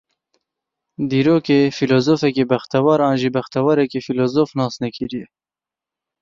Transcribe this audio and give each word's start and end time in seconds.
Dîrokê, 1.09 1.59
fîlozofekî 1.77 2.43
bextewar 2.49 2.99
an 3.09 3.15
jî 3.21 3.29
bextewarekî 3.35 3.99
fîlozof 4.07 4.49
nas 4.59 4.73
nekiriye. 4.83 5.27